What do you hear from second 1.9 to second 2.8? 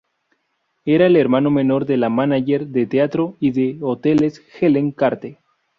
la mánager